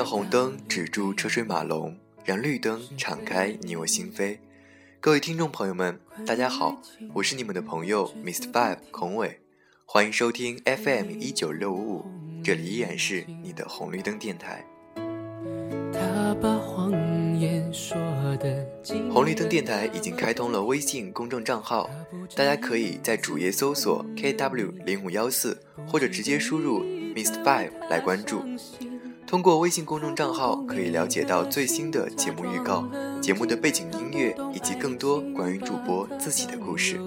[0.00, 1.94] 让红灯止住车水马龙，
[2.24, 4.38] 让绿灯敞开你我心扉。
[4.98, 6.80] 各位听众朋友们，大家好，
[7.12, 8.50] 我是你们的朋友 Mr.
[8.50, 9.40] Five 孔伟，
[9.84, 12.06] 欢迎收听 FM 一九六五五，
[12.42, 14.64] 这里依然是你的红绿灯电台。
[15.92, 17.94] 他把谎言说
[18.38, 18.66] 的
[19.12, 21.90] 红绿灯电台已经开通了微信公众账号，
[22.34, 26.82] 大家可以在主页搜索 KW 零五幺四，或者直接输入
[27.14, 27.44] Mr.
[27.44, 28.42] Five 来关注。
[29.30, 32.84] 通过微信公众账号可以了解到最新的节目预告、
[33.22, 36.98] 节目的背景音乐以及更多关于主播自己的故事。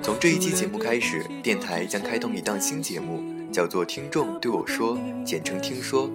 [0.00, 6.08] 从这一期节目开始，电台将开通一档新节目，叫做《听众对我说》，简称“听说”。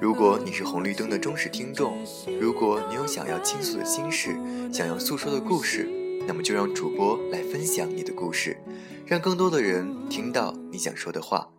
[0.00, 1.98] 如果你是红绿灯的忠实听众，
[2.40, 4.34] 如果你有想要倾诉的心事、
[4.72, 5.86] 想要诉说的故事，
[6.30, 8.56] 那么就让主播来分享你的故事。
[9.04, 11.50] 让更多的人听到你想说的话，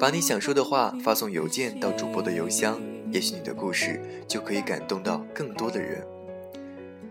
[0.00, 2.80] 把你想说的话发送邮件到主播的邮箱，
[3.12, 6.02] 也许你的故事就可以感动到更多的人。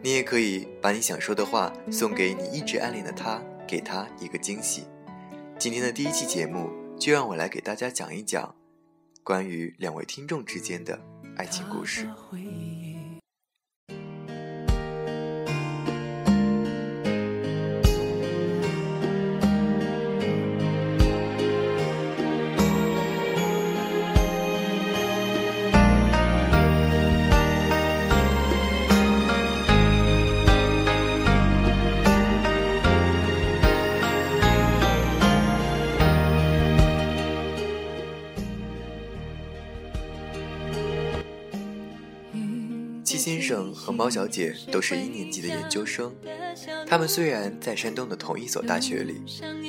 [0.02, 4.86] 你也可以把你想说的话送给你一直暗恋的他，给他一个惊喜。
[5.60, 8.56] 今天的第一期节目，就让我来给大家讲一讲
[9.24, 11.00] 关于两位听众之间的
[11.36, 12.08] 爱情故事。
[43.28, 46.16] 先生和猫小姐都是一年级的研究生，
[46.88, 49.22] 他们虽然在山东的同一所大学里，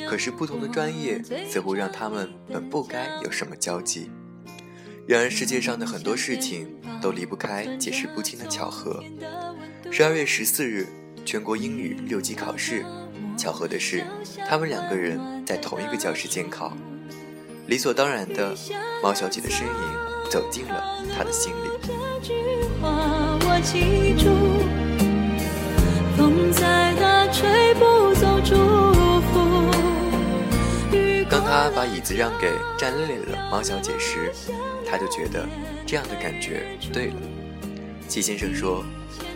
[0.08, 1.20] 可是不同的专业
[1.50, 4.12] 似乎让他们本不该有什么交集。
[5.08, 9.02] 然而世界上的很多事情都离不开解释不清的巧合。
[9.90, 10.86] 十二月十四日，
[11.24, 12.86] 全国英语六级考试，
[13.36, 14.04] 巧合的是，
[14.48, 16.76] 他们两个人在同一个教室监考。
[17.66, 18.56] 理所当然的，
[19.02, 23.27] 猫小姐的身影走进了他的心里。
[26.16, 29.70] 风再大吹不走祝福。
[31.28, 34.32] 当他把椅子让给站累了的猫小姐时，
[34.88, 35.44] 他就觉得
[35.84, 37.16] 这样的感觉对了。
[38.06, 38.84] 齐先生说：“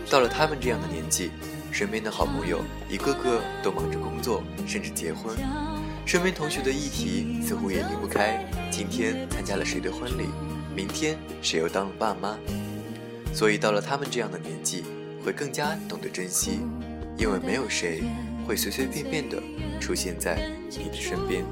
[0.08, 1.32] 到了他们这样的年纪，
[1.72, 5.36] 身边的好朋友一个个都忙着工作，甚至结婚。
[6.06, 10.28] 身边同学的议题似乎也离不开今天参加了谁的婚礼，
[10.76, 12.36] 明天谁又当了爸妈。”
[13.32, 14.84] 所以到了他们这样的年纪，
[15.24, 16.60] 会更加懂得珍惜，
[17.16, 18.02] 因为没有谁
[18.46, 19.42] 会随随便便的
[19.80, 21.44] 出现在你的身边。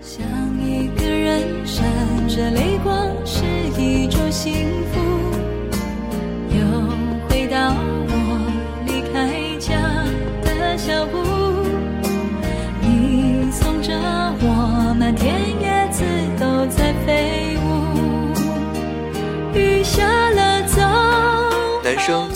[0.00, 0.22] 像
[0.62, 1.84] 一个人闪
[2.28, 3.44] 着泪光是
[3.78, 5.07] 一种幸福，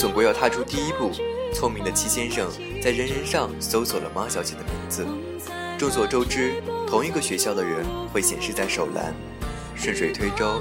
[0.02, 1.12] 总归要踏出第一步。
[1.54, 2.50] 聪明的戚先生
[2.82, 5.06] 在人人上搜索了猫小姐的名字。
[5.78, 9.14] 众所周知，同一个学校的人会显示在首栏。
[9.76, 10.60] 顺水推舟，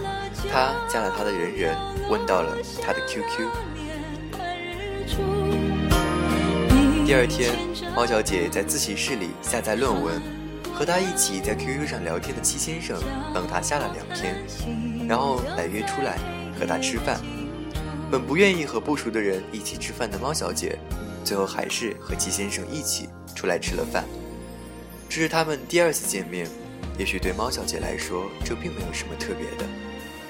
[0.52, 1.76] 他加了他的人人，
[2.08, 3.48] 问到了他的 QQ。
[7.04, 7.52] 第二天，
[7.96, 10.22] 猫小姐在自习室里下载论文，
[10.72, 12.96] 和他一起在 QQ 上聊天的戚先生
[13.34, 14.36] 等她下了两天，
[15.08, 16.20] 然后来约出来
[16.60, 17.20] 和她吃饭。
[18.12, 20.78] 本不愿意和不熟的人一起吃饭的猫小姐，
[21.24, 24.04] 最后还是和齐先生一起出来吃了饭。
[25.08, 26.46] 这是他们第二次见面，
[27.00, 29.66] 也许对猫小姐来说这并没有什么特别的，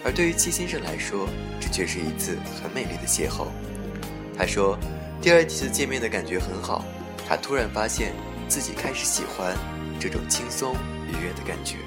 [0.06, 1.28] 而对于齐先生来说，
[1.60, 3.48] 这却是一次很美丽的邂逅。
[4.38, 4.78] 他说，
[5.20, 6.86] 第二次见面的感觉很好，
[7.28, 8.14] 他突然发现
[8.48, 9.58] 自己开始喜欢
[10.00, 10.76] 这种轻松
[11.08, 11.78] 愉悦的感觉。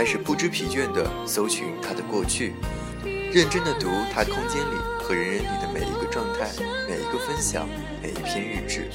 [0.00, 2.54] 开始不知疲倦地搜寻他的过去，
[3.04, 6.48] 认真地读他空间里和人人里的每一个状态、
[6.88, 7.68] 每一个分享、
[8.02, 8.88] 每一篇日志，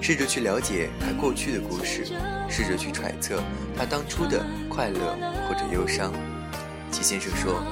[0.00, 2.06] 试着去了解他过去的故事，
[2.48, 3.42] 试着去揣测
[3.76, 6.14] 他当初的快乐或者忧伤。
[6.90, 7.62] 齐先生说，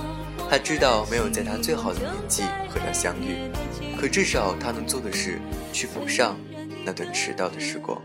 [0.50, 3.50] 他知道没有在他最好的年纪和他相遇，
[3.98, 5.40] 可至少他能做的是
[5.72, 6.36] 去补上
[6.84, 8.02] 那段迟到的时光。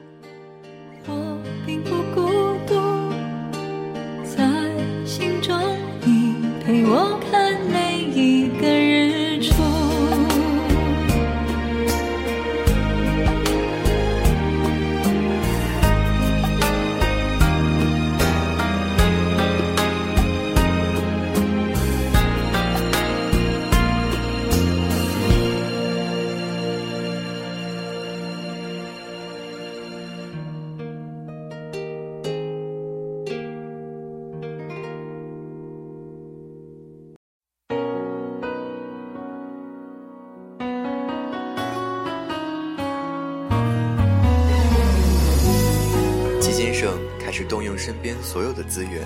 [47.20, 49.06] 开始动用身边所有的资源，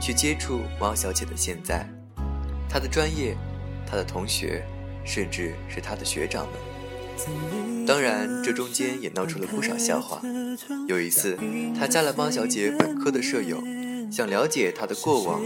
[0.00, 1.88] 去接触猫小姐的现在，
[2.68, 3.36] 她的专业，
[3.86, 4.64] 她的同学，
[5.04, 7.86] 甚至是她的学长们。
[7.86, 10.20] 当然，这中间也闹出了不少笑话。
[10.88, 11.38] 有一次，
[11.78, 13.62] 他加了猫小姐本科的舍友，
[14.10, 15.40] 想了解她的过往，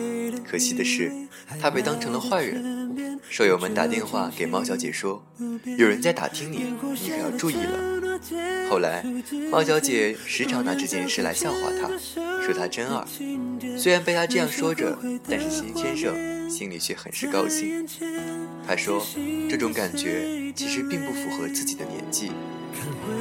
[0.45, 1.13] 可惜的是，
[1.61, 3.21] 他被当成了坏人。
[3.29, 5.23] 舍友们打电话给猫小姐说
[5.79, 7.79] ：“有人在打听你，你可要注意了。”
[8.69, 9.05] 后来，
[9.51, 11.89] 猫小姐时常拿这件事来笑话他，
[12.43, 13.07] 说他真二。
[13.77, 17.87] 虽然被他这样说着，但是邢先生心里却很是高兴。
[18.67, 19.05] 他说，
[19.49, 22.31] 这种感觉其实并不符合自己的年纪，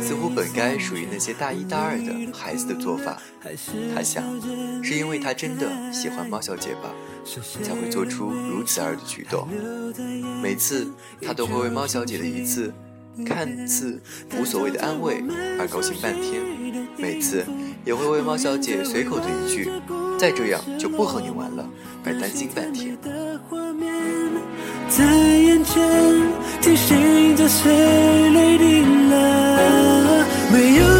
[0.01, 3.21] 似乎本该属于那些大一、大二的孩子的做法。
[3.95, 4.23] 他想，
[4.83, 6.93] 是因为他真的喜欢猫小姐吧，
[7.63, 9.47] 才会做出如此二的举动。
[10.43, 10.91] 每次，
[11.21, 12.71] 他都会为猫小姐的一次。
[13.25, 14.00] 看似
[14.39, 15.24] 无所谓的安慰
[15.60, 16.42] 而高兴半天，
[16.98, 17.45] 每次
[17.86, 19.69] 也会为猫小姐随口的一句
[20.18, 21.68] “再这样就不和你玩了”
[22.06, 22.98] 而担心半天。
[24.89, 25.81] 在眼前
[26.62, 27.69] 提醒着谁
[28.31, 30.25] 泪滴了？
[30.51, 30.98] 没有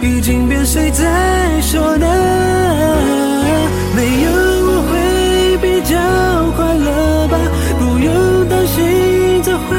[0.00, 2.06] 已经变谁在说呢？
[3.96, 4.30] 没有
[4.68, 5.96] 我会比较
[6.56, 7.36] 快乐吧，
[7.78, 9.76] 不用担心这会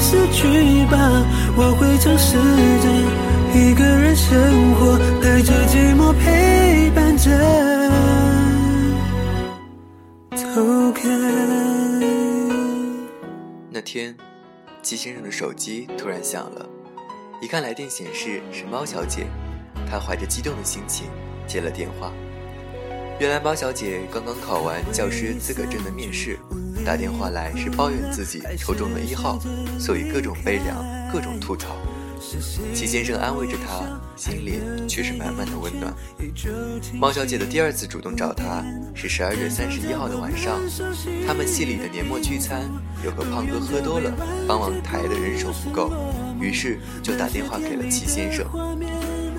[0.00, 0.98] 失去吧。
[1.56, 2.36] 我会尝试
[2.82, 2.88] 着
[3.58, 7.30] 一个人生活，带着寂寞陪伴着。
[10.34, 11.08] 走开。
[13.70, 14.16] 那天，
[14.82, 16.66] 季先生的手机突然响了，
[17.40, 19.26] 一看来电显示是猫小姐。
[19.90, 21.06] 他怀着激动的心情
[21.46, 22.12] 接了电话。
[23.18, 26.38] 原来包小姐刚刚考完教师资格证的面试，
[26.86, 29.38] 打电话来是抱怨自己抽中了一号，
[29.78, 30.82] 所以各种悲凉，
[31.12, 31.76] 各种吐槽。
[32.74, 35.92] 齐先生安慰着她，心里却是满满的温暖。
[36.94, 38.62] 猫小姐的第二次主动找他
[38.94, 40.60] 是十二月三十一号的晚上，
[41.26, 42.70] 他们系里的年末聚餐，
[43.04, 44.12] 有个胖哥喝多了，
[44.46, 45.90] 帮忙抬的人手不够，
[46.40, 48.46] 于是就打电话给了齐先生。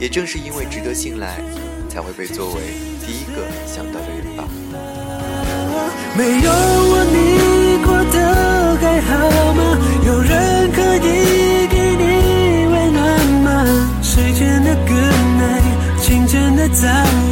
[0.02, 1.40] 也正是因为值得信赖，
[1.88, 2.62] 才会被作为
[3.06, 4.48] 第一个想到的人吧。
[6.18, 9.78] 没有我，你过得还好吗？
[10.04, 14.02] 有人可以给你温暖吗？
[14.02, 16.88] 睡前的 good night，清晨的早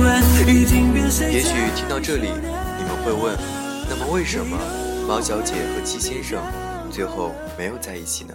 [0.06, 1.26] 安，已经变成。
[1.28, 2.30] 也许听到这里，
[2.78, 3.36] 你们会问：
[3.90, 4.56] 那么为什么
[5.08, 6.40] 猫小姐和戚先生
[6.92, 8.34] 最后没有在一起呢？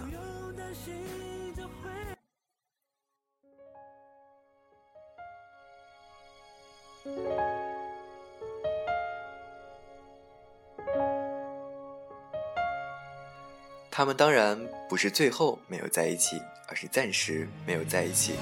[13.97, 14.59] 他们当然
[14.89, 16.35] 不是最后没有在一起，
[16.67, 18.33] 而是暂时没有在一起。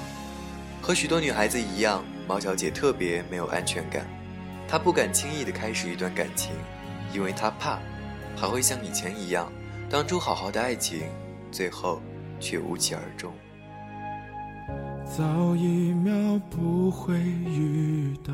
[0.81, 4.03] 和许多女孩子一样，毛小姐特别没有安全感，
[4.67, 6.53] 她不敢轻易的开始一段感情，
[7.13, 7.77] 因为她怕，
[8.36, 9.48] 还会像以前一样，
[9.91, 11.03] 当初好好的爱情，
[11.51, 12.01] 最后
[12.39, 13.31] 却无疾而终。
[15.05, 15.24] 早
[15.55, 18.33] 一秒不会遇到。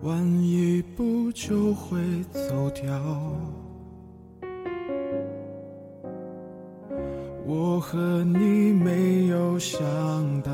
[0.00, 1.04] 晚一步
[1.34, 1.98] 就会
[2.32, 2.96] 走掉。
[7.44, 9.82] 我和你没有想
[10.42, 10.52] 到，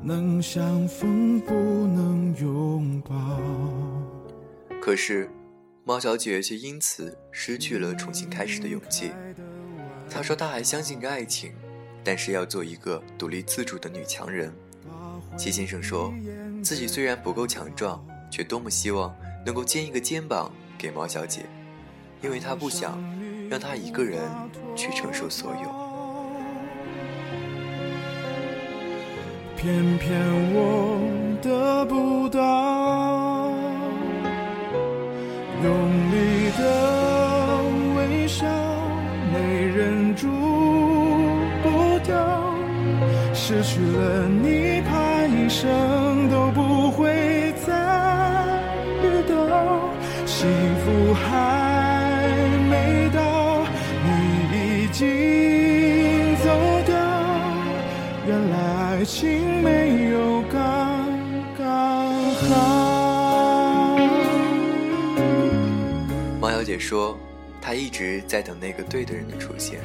[0.00, 3.40] 能相逢不能拥抱。
[4.80, 5.28] 可是，
[5.82, 9.10] 猫小姐却因此失去了重新开始的勇气。
[10.08, 11.52] 她说：“她还相信着爱情，
[12.04, 14.52] 但是要做一个独立自主的女强人。”
[15.36, 16.12] 齐先生说，
[16.62, 18.00] 自己虽然不够强壮，
[18.30, 19.12] 却多么希望
[19.44, 21.44] 能够肩一个肩膀给毛小姐，
[22.22, 22.96] 因为他不想
[23.50, 24.22] 让她一个人
[24.76, 25.82] 去承受所有。
[29.56, 30.18] 偏偏
[30.54, 30.98] 我
[31.42, 33.50] 得不到，
[35.62, 35.72] 用
[36.10, 36.62] 力的
[37.96, 38.46] 微笑，
[39.32, 40.28] 没忍住
[41.62, 42.54] 不掉，
[43.34, 44.61] 失去了你，
[59.22, 61.06] 情没有刚
[61.56, 63.96] 刚好。
[66.40, 67.16] 毛小姐说，
[67.60, 69.78] 她一直在等那个对的人的出现。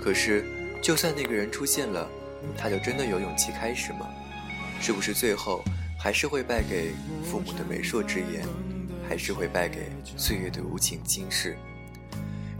[0.00, 0.46] 可是，
[0.80, 2.08] 就算那个人出现了，
[2.56, 4.08] 她就真的有勇气开始吗？
[4.80, 5.62] 是不是最后
[5.98, 6.92] 还是会败给
[7.22, 8.48] 父母的媒妁之言，
[9.06, 11.54] 还是会败给岁月的无情轻视？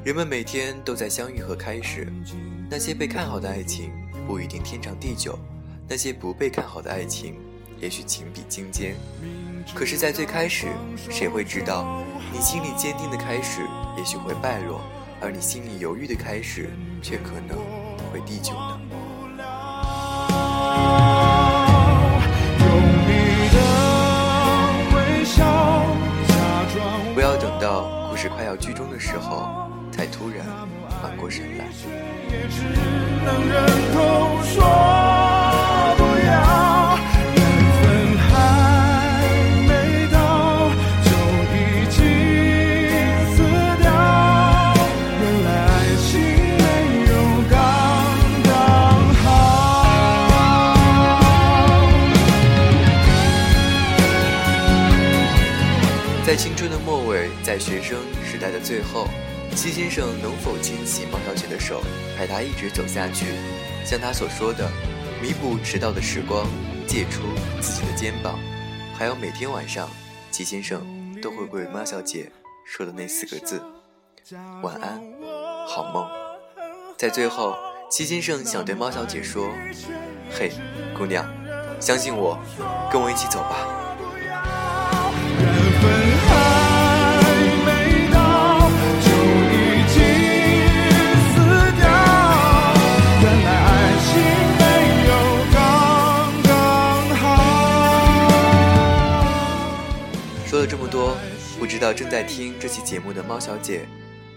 [0.05, 2.13] 人们每天都在相遇和开始，
[2.71, 3.91] 那些被看好的爱情
[4.27, 5.39] 不一定天长地久。
[5.87, 7.37] 那些不被看好的爱情，
[7.79, 8.97] 也许情比金坚。
[9.75, 10.69] 可是，在最开始，
[11.11, 13.61] 谁会知道，你心里坚定的开始，
[13.99, 14.81] 也许会败落；
[15.21, 16.71] 而你心里犹豫的开始，
[17.03, 17.59] 却可能
[18.11, 18.81] 会地久呢？
[27.14, 30.47] 不要等到故事快要剧终的时候，才突然
[31.00, 31.67] 缓过神来。
[56.35, 59.07] 在青春的末尾，在学生时代的最后，
[59.55, 61.81] 戚先生能否牵起毛小姐的手，
[62.19, 63.26] 陪她一直走下去？
[63.87, 64.69] 像他所说的，
[65.23, 66.45] 弥补迟到的时光，
[66.88, 67.23] 借出
[67.61, 68.37] 自己的肩膀，
[68.99, 69.88] 还有每天晚上，
[70.33, 70.85] 戚先生
[71.23, 72.29] 都会为猫小姐
[72.67, 73.62] 说的那四个字：
[74.61, 75.00] 晚安，
[75.69, 76.05] 好梦。
[76.99, 77.55] 在最后，
[77.88, 79.49] 戚先生想对猫小姐说
[80.37, 80.50] ：“嘿，
[80.99, 81.25] 姑娘，
[81.79, 82.37] 相信我，
[82.91, 83.83] 跟我一起走吧。”
[101.64, 103.88] 不知道正在听这期节目的猫小姐，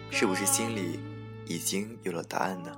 [0.09, 0.97] 是不是心里
[1.45, 2.71] 已经有了答案呢？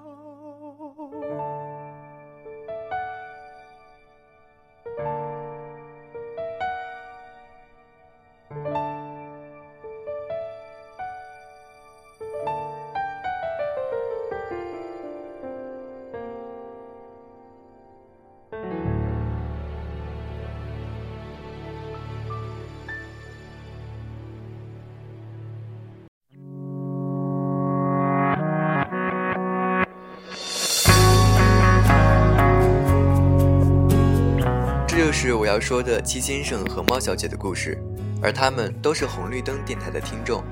[35.01, 37.81] 这是我要说的七先生和猫小姐的故事，
[38.21, 40.43] 而他们都是红绿灯电台的听众。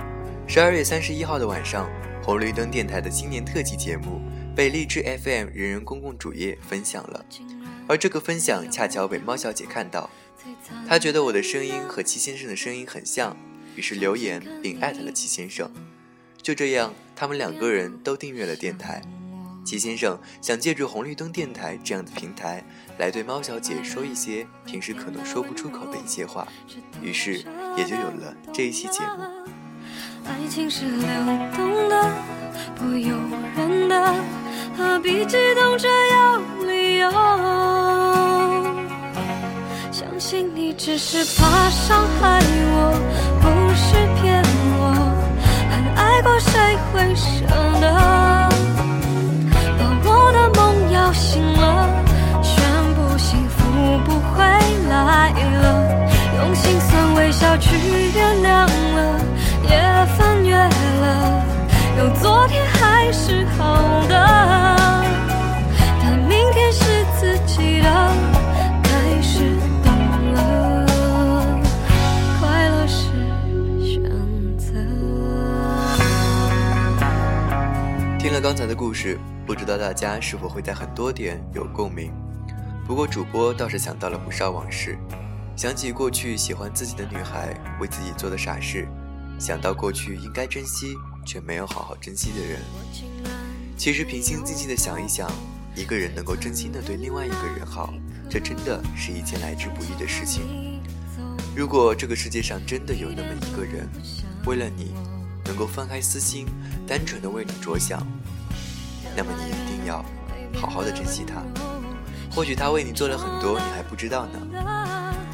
[0.48, 1.86] 十二月三十一号的晚上，
[2.24, 4.22] 红绿灯电台的新年特辑节目
[4.56, 7.26] 被荔枝 FM 人人公共主页分享了，
[7.90, 10.10] 而这个分享恰巧被猫小姐看到，
[10.88, 13.36] 她觉得我的声音和七先生的声音很像，
[13.76, 15.70] 于是留言并艾特了七先生。
[16.42, 19.02] 就这样，他们两个人都订阅了电台。
[19.66, 22.64] 齐先生想借助红绿灯电台这样的平台，
[22.98, 26.48] 来对猫小姐说一些平时可能说不出口的一些话，
[27.02, 27.44] 于是
[27.76, 29.24] 也就有了这一期节目。
[30.26, 31.08] 爱情是流
[31.56, 32.12] 动的，
[32.76, 33.16] 不由
[33.56, 34.14] 人的，
[34.76, 37.12] 何必激动着要理由？
[39.92, 42.92] 相信你只是怕伤害我，
[43.40, 44.44] 不是骗
[44.80, 44.92] 我，
[45.72, 47.46] 很爱过谁会舍
[47.80, 47.86] 得？
[49.78, 51.87] 把我的梦摇醒了，
[55.06, 55.66] 来了，
[56.38, 57.76] 用心酸微笑去
[58.16, 59.20] 原谅了，
[59.64, 61.46] 也翻越了，
[61.98, 64.16] 有昨天还是好的，
[66.02, 67.88] 但明天是自己的，
[68.84, 69.94] 开始懂
[70.34, 70.86] 了，
[72.40, 73.12] 快乐是
[73.82, 74.02] 选
[74.58, 74.74] 择。
[78.18, 79.18] 听了刚才的故事。
[79.48, 82.12] 不知道大家是否会在很多点有共鸣？
[82.88, 84.98] 不过主播倒是想到了不少往事，
[85.58, 88.88] 想起过去喜欢自己的女孩为自己做的傻事，
[89.38, 92.62] 想到过去应该珍惜却没有好好珍惜的人。
[93.76, 95.30] 其实平心静气的想一想，
[95.76, 97.94] 一个人能够真心的对另外一个人好，
[98.30, 100.82] 这真的是一件来之不易的事情。
[101.58, 103.86] 如果这个世界上真的有那么一个人，
[104.46, 104.94] 为了你
[105.44, 106.48] 能够放开私心，
[106.88, 108.02] 单纯的为你着想，
[109.14, 110.06] 那么你一定要
[110.54, 111.44] 好好的珍惜他。
[112.38, 114.40] 或许他为你做了很多，你还不知道呢。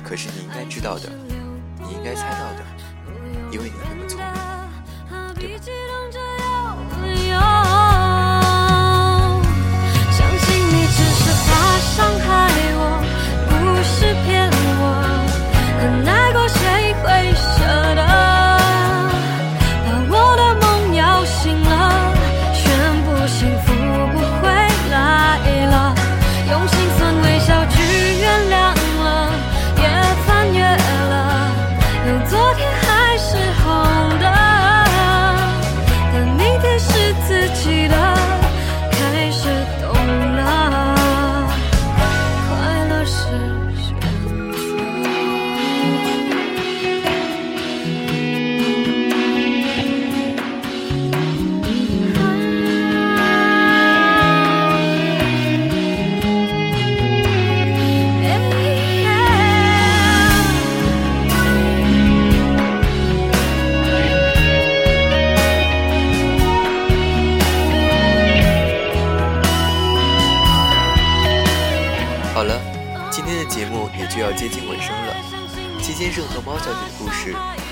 [0.05, 1.09] 可是你应该知道的，
[1.81, 2.63] 你应该猜到的，
[3.51, 4.33] 因为你那么聪明，
[5.35, 5.82] 对吧？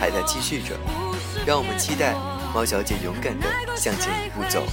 [0.01, 0.75] 还在继续着，
[1.46, 2.15] 让我们期待
[2.55, 3.46] 猫小姐勇敢地
[3.77, 4.65] 向前一步走，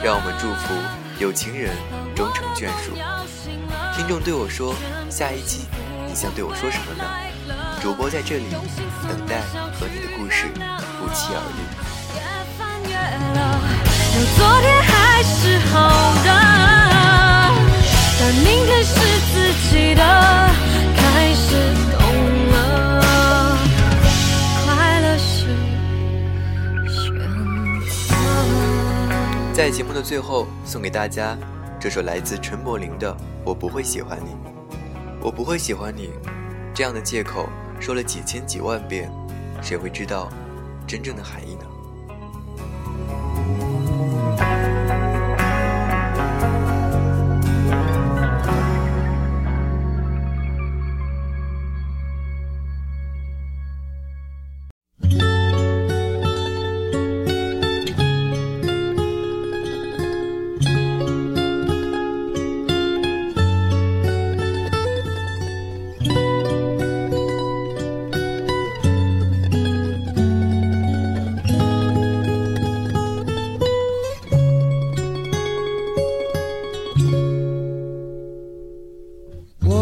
[0.00, 0.72] 让我们祝福
[1.18, 1.74] 有情人
[2.14, 2.92] 终成眷属。
[3.96, 4.72] 听众对我说
[5.10, 5.66] ：“下一期
[6.06, 7.04] 你想对我说什么呢？”
[7.82, 8.44] 主播在这里
[9.08, 9.40] 等待
[9.74, 10.46] 和你的故事
[11.00, 11.60] 不期而遇。
[14.14, 16.30] 有昨天还是好的，
[18.20, 18.94] 但明天是
[19.32, 19.34] 自
[19.68, 20.00] 己的
[20.94, 21.48] 开始
[29.60, 31.36] 在节目的最后，送给大家
[31.78, 33.12] 这首来自陈柏霖的
[33.44, 34.30] 《我不会喜欢你》。
[35.20, 36.08] 我不会喜欢你，
[36.74, 37.46] 这样的借口
[37.78, 39.12] 说了几千几万遍，
[39.60, 40.30] 谁会知道
[40.86, 41.66] 真正的含义呢？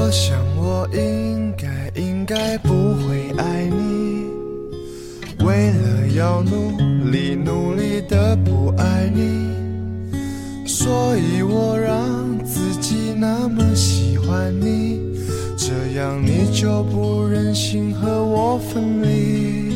[0.09, 4.25] 我想我应该应该不会爱你。
[5.45, 9.53] 为了要努力努力的不爱你。
[10.67, 14.99] 所以我让自己那么喜欢你。
[15.59, 19.75] 这样你就不忍心和我分离。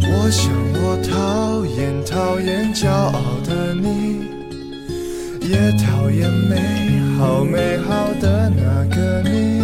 [0.00, 0.50] 我想
[0.82, 4.24] 我讨厌讨厌骄傲的你。
[5.42, 6.79] 也讨厌没
[7.20, 9.60] 好美好的那个你，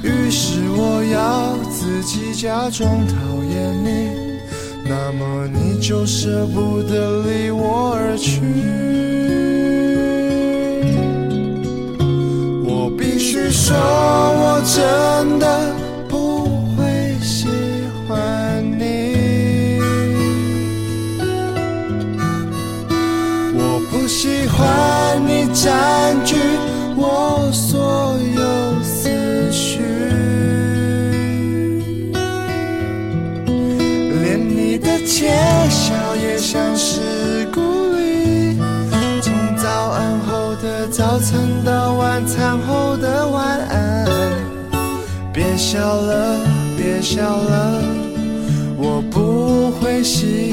[0.00, 3.14] 于是我要自己假装讨
[3.52, 4.12] 厌你，
[4.84, 8.40] 那么你就舍不得离我而去。
[12.64, 15.74] 我必须说，我真的
[16.08, 16.44] 不
[16.76, 17.48] 会喜
[18.06, 19.80] 欢你，
[23.52, 25.09] 我不喜欢。
[25.62, 26.36] 占据
[26.96, 29.10] 我所有思
[29.52, 29.82] 绪，
[34.22, 35.28] 连你的窃
[35.68, 37.60] 笑也像是鼓
[37.94, 38.58] 励。
[39.20, 44.08] 从早安后的早餐到晚餐后的晚安，
[45.30, 46.40] 别笑了，
[46.74, 47.82] 别笑了，
[48.78, 50.49] 我不会喜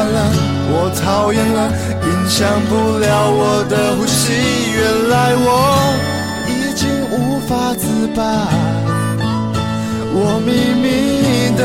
[0.00, 0.18] 我喜欢了，
[0.72, 1.68] 我讨厌了，
[2.04, 4.32] 影响不了我的呼吸。
[4.72, 5.48] 原来我
[6.48, 7.84] 已经无法自
[8.16, 8.48] 拔，
[10.14, 11.62] 我秘密的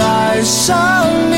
[0.00, 1.34] 爱上你。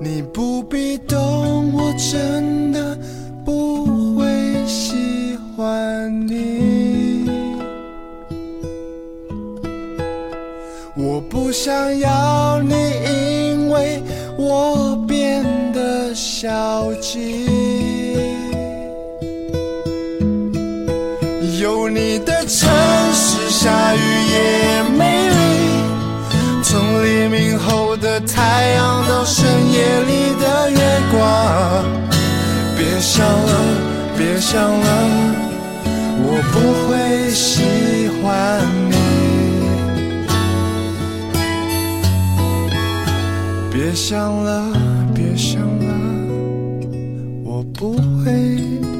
[0.00, 2.63] 你不必懂，我真
[11.54, 14.02] 想要你，因为
[14.36, 17.46] 我变得消极。
[21.62, 22.68] 有你的城
[23.12, 23.98] 市，下雨
[24.32, 25.34] 也美丽。
[26.64, 30.78] 从黎明后的太阳到深夜里的月
[31.12, 31.84] 光，
[32.76, 33.52] 别想了，
[34.18, 34.88] 别想了，
[36.18, 37.30] 我不会
[43.84, 44.72] 别想了，
[45.14, 45.94] 别想了，
[47.44, 48.93] 我不会。